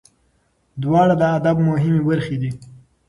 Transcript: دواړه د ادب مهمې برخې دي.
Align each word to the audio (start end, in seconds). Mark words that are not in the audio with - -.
دواړه 0.83 1.15
د 1.21 1.23
ادب 1.37 1.57
مهمې 1.69 2.01
برخې 2.09 2.35
دي. 2.41 2.51